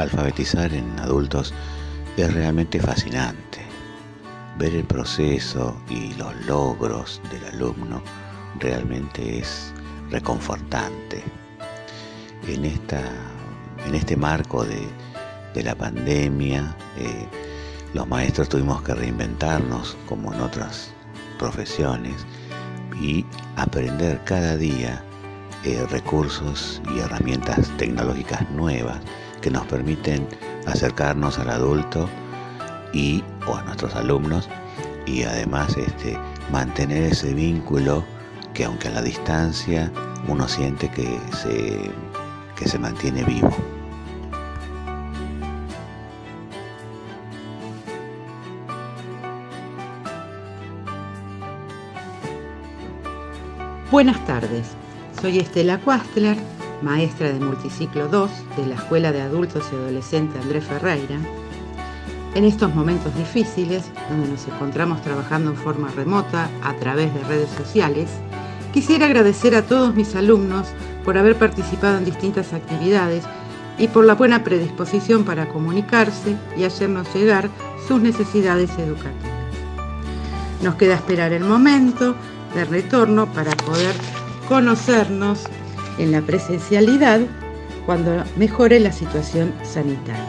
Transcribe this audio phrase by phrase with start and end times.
[0.00, 1.52] Alfabetizar en adultos
[2.16, 3.60] es realmente fascinante.
[4.56, 8.02] Ver el proceso y los logros del alumno
[8.58, 9.74] realmente es
[10.08, 11.22] reconfortante.
[12.48, 13.02] En, esta,
[13.86, 17.26] en este marco de, la pandemia, eh,
[17.92, 20.92] los maestros tuvimos que reinventarnos como en otras
[21.38, 22.24] profesiones
[22.98, 23.26] y
[23.56, 25.04] aprender cada día
[25.64, 29.00] eh, recursos y herramientas tecnológicas nuevas
[29.40, 30.26] que nos permiten
[30.66, 32.08] acercarnos al adulto
[32.92, 34.48] y o a nuestros alumnos
[35.06, 36.18] y además este,
[36.52, 38.04] mantener ese vínculo
[38.54, 39.90] que aunque a la distancia
[40.28, 41.90] uno siente que se,
[42.56, 43.50] que se mantiene vivo.
[53.90, 54.68] Buenas tardes,
[55.20, 56.36] soy Estela Quastler,
[56.82, 61.18] maestra de Multiciclo 2 de la Escuela de Adultos y Adolescentes Andrés Ferreira.
[62.34, 67.50] En estos momentos difíciles, donde nos encontramos trabajando en forma remota a través de redes
[67.50, 68.08] sociales,
[68.72, 70.68] quisiera agradecer a todos mis alumnos
[71.04, 73.24] por haber participado en distintas actividades
[73.78, 77.48] y por la buena predisposición para comunicarse y hacernos llegar
[77.88, 79.40] sus necesidades educativas.
[80.62, 82.14] Nos queda esperar el momento
[82.54, 83.94] de retorno para poder
[84.48, 85.44] conocernos
[86.00, 87.20] en la presencialidad
[87.86, 90.24] cuando mejore la situación sanitaria.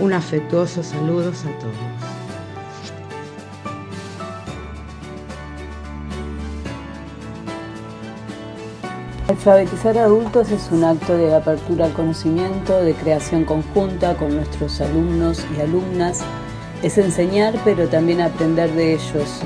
[0.00, 2.10] Un afectuoso saludo a todos.
[9.28, 15.46] Alfabetizar adultos es un acto de apertura al conocimiento, de creación conjunta con nuestros alumnos
[15.56, 16.20] y alumnas.
[16.82, 19.42] Es enseñar, pero también aprender de ellos,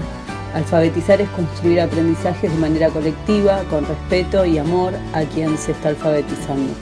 [0.55, 5.89] Alfabetizar es construir aprendizajes de manera colectiva, con respeto y amor a quien se está
[5.89, 6.73] alfabetizando.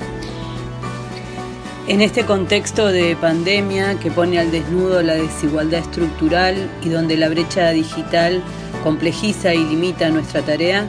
[1.88, 7.28] En este contexto de pandemia que pone al desnudo la desigualdad estructural y donde la
[7.28, 8.42] brecha digital
[8.84, 10.86] complejiza y limita nuestra tarea,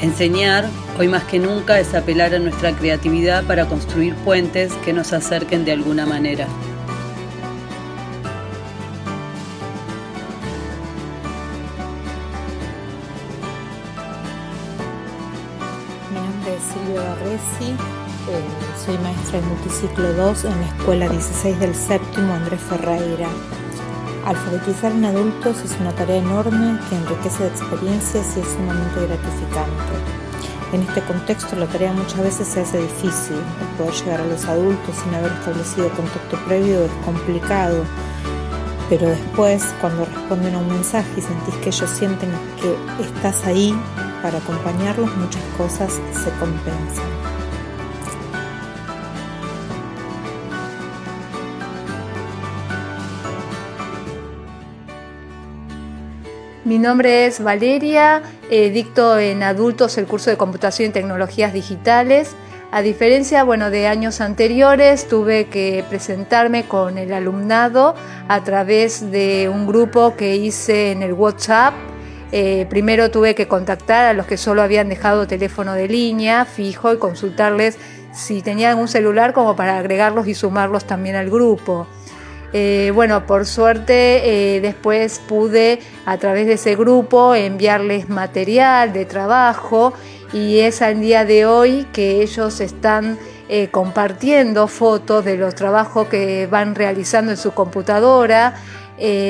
[0.00, 0.66] enseñar,
[0.98, 5.64] hoy más que nunca, es apelar a nuestra creatividad para construir puentes que nos acerquen
[5.64, 6.48] de alguna manera.
[18.28, 18.40] Eh,
[18.86, 23.28] soy maestra de multiciclo 2 en la escuela 16 del séptimo Andrés Ferreira.
[24.24, 29.92] Alfabetizar en adultos es una tarea enorme que enriquece de experiencias y es sumamente gratificante.
[30.72, 33.36] En este contexto la tarea muchas veces se hace difícil.
[33.60, 37.84] El poder llegar a los adultos sin haber establecido contacto previo es complicado.
[38.88, 42.30] Pero después, cuando responden a un mensaje y sentís que ellos sienten
[42.60, 43.74] que estás ahí
[44.22, 47.22] para acompañarlos, muchas cosas se compensan.
[56.64, 62.36] Mi nombre es Valeria, eh, dicto en adultos el curso de computación y tecnologías digitales.
[62.70, 67.94] A diferencia bueno, de años anteriores, tuve que presentarme con el alumnado
[68.28, 71.74] a través de un grupo que hice en el WhatsApp.
[72.34, 76.90] Eh, primero tuve que contactar a los que solo habían dejado teléfono de línea fijo
[76.90, 77.76] y consultarles
[78.10, 81.86] si tenían un celular como para agregarlos y sumarlos también al grupo.
[82.54, 89.04] Eh, bueno, por suerte eh, después pude a través de ese grupo enviarles material de
[89.04, 89.92] trabajo
[90.32, 93.18] y es al día de hoy que ellos están
[93.70, 98.54] compartiendo fotos de los trabajos que van realizando en su computadora,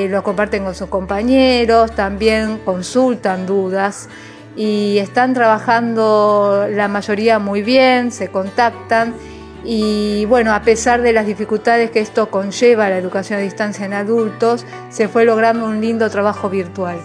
[0.09, 4.09] lo comparten con sus compañeros, también consultan dudas
[4.55, 9.15] y están trabajando la mayoría muy bien, se contactan
[9.63, 13.93] y bueno, a pesar de las dificultades que esto conlleva la educación a distancia en
[13.93, 16.99] adultos, se fue logrando un lindo trabajo virtual.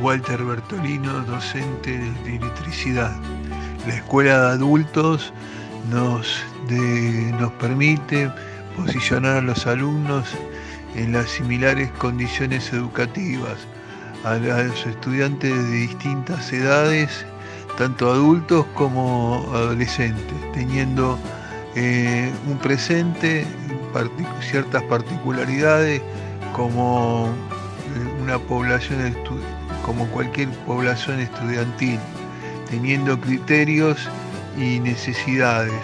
[0.00, 3.16] Walter Bertolino, docente de electricidad.
[3.88, 5.32] La escuela de adultos
[5.90, 6.44] nos,
[7.40, 8.30] nos permite
[8.76, 10.28] posicionar a los alumnos
[10.94, 13.56] en las similares condiciones educativas
[14.24, 17.24] a los estudiantes de distintas edades,
[17.78, 21.18] tanto adultos como adolescentes, teniendo
[21.74, 23.46] eh, un presente,
[24.42, 26.02] ciertas particularidades
[26.52, 27.30] como
[27.96, 29.16] eh, una población
[29.82, 31.98] como cualquier población estudiantil,
[32.70, 34.08] teniendo criterios
[34.56, 35.80] y necesidades,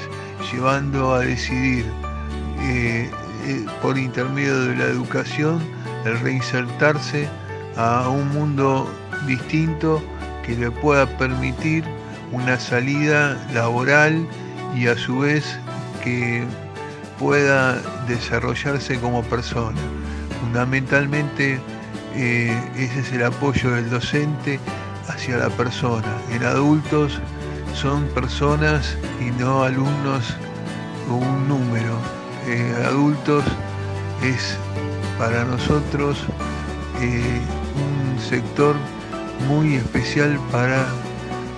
[0.52, 1.84] llevando a decidir
[2.60, 3.10] eh,
[3.82, 5.60] por intermedio de la educación
[6.04, 7.28] el reinsertarse
[7.76, 8.90] a un mundo
[9.26, 10.02] distinto
[10.44, 11.84] que le pueda permitir
[12.32, 14.26] una salida laboral
[14.76, 15.58] y a su vez
[16.02, 16.44] que
[17.18, 19.80] pueda desarrollarse como persona.
[20.40, 21.58] Fundamentalmente
[22.14, 24.58] eh, ese es el apoyo del docente
[25.08, 26.16] hacia la persona.
[26.30, 27.20] En adultos
[27.74, 30.34] son personas y no alumnos
[31.10, 31.96] o un número.
[32.46, 33.44] En adultos
[34.22, 34.56] es
[35.18, 36.18] para nosotros
[37.00, 37.40] eh,
[37.76, 38.76] un sector
[39.48, 40.86] muy especial para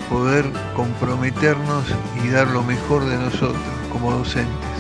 [0.09, 0.45] poder
[0.75, 1.85] comprometernos
[2.25, 3.57] y dar lo mejor de nosotros
[3.93, 4.75] como docentes.